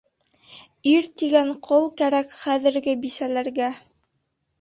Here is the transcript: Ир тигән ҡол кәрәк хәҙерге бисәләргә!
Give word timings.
Ир 0.91 1.09
тигән 1.21 1.51
ҡол 1.67 1.85
кәрәк 2.01 2.33
хәҙерге 2.37 2.95
бисәләргә! 3.05 3.69